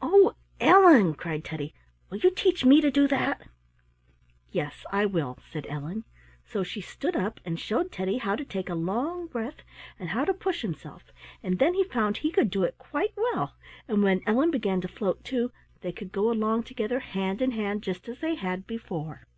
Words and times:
"Oh, 0.00 0.34
Ellen!" 0.58 1.14
cried 1.14 1.44
Teddy, 1.44 1.72
"will 2.10 2.18
you 2.18 2.32
teach 2.32 2.64
me 2.64 2.80
to 2.80 2.90
do 2.90 3.06
that?" 3.06 3.46
"Yes, 4.50 4.84
I 4.90 5.06
will," 5.06 5.38
said 5.52 5.68
Ellen. 5.68 6.02
So 6.44 6.64
she 6.64 6.80
stood 6.80 7.14
up 7.14 7.38
and 7.44 7.60
showed 7.60 7.92
Teddy 7.92 8.18
how 8.18 8.34
to 8.34 8.44
take 8.44 8.68
a 8.68 8.74
long 8.74 9.28
breath, 9.28 9.62
and 10.00 10.08
how 10.08 10.24
to 10.24 10.34
push 10.34 10.62
himself, 10.62 11.12
and 11.44 11.60
then 11.60 11.74
he 11.74 11.84
found 11.84 12.16
he 12.16 12.32
could 12.32 12.50
do 12.50 12.64
it 12.64 12.76
quite 12.76 13.14
well, 13.16 13.54
and 13.86 14.02
when 14.02 14.22
Ellen 14.26 14.50
began 14.50 14.80
to 14.80 14.88
float 14.88 15.22
too, 15.22 15.52
they 15.80 15.92
could 15.92 16.10
go 16.10 16.28
along 16.32 16.64
together 16.64 16.98
hand 16.98 17.40
in 17.40 17.52
hand 17.52 17.84
just 17.84 18.08
as 18.08 18.18
they 18.18 18.34
had 18.34 18.66
before. 18.66 19.28